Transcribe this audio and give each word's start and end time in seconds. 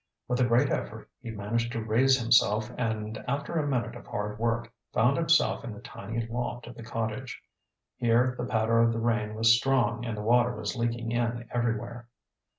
With 0.27 0.39
a 0.41 0.45
great 0.47 0.71
effort 0.71 1.07
he 1.21 1.29
managed 1.29 1.71
to 1.73 1.79
raise 1.83 2.19
himself 2.19 2.71
and 2.75 3.23
after 3.27 3.59
a 3.59 3.67
minute 3.67 3.95
of 3.95 4.07
hard 4.07 4.39
work 4.39 4.73
found 4.91 5.15
himself 5.15 5.63
in 5.63 5.73
the 5.73 5.79
tiny 5.79 6.25
loft 6.25 6.65
of 6.65 6.73
the 6.73 6.81
cottage. 6.81 7.39
Here 7.97 8.33
the 8.35 8.45
patter 8.45 8.79
of 8.79 8.93
the 8.93 8.99
rain 8.99 9.35
was 9.35 9.55
strong 9.55 10.03
and 10.03 10.17
the 10.17 10.23
water 10.23 10.55
was 10.55 10.75
leaking 10.75 11.11
in 11.11 11.47
everywhere. 11.53 12.07